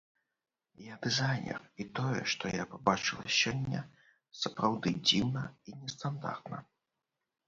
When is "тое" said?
1.99-2.21